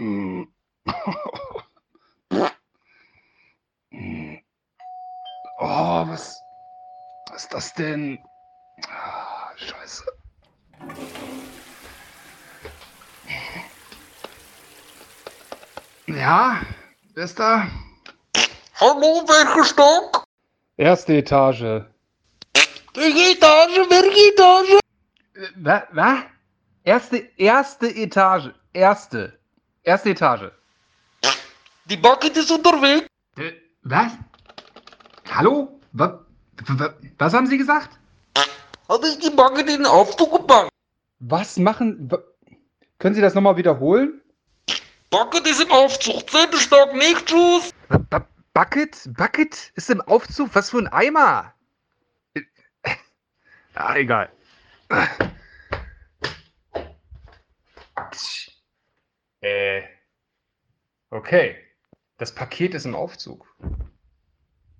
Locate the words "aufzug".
39.86-40.32, 45.72-46.28, 50.02-50.50, 62.94-63.46